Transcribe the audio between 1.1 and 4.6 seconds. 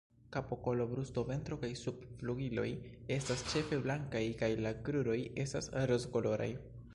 ventro kaj subflugiloj estas ĉefe blankaj kaj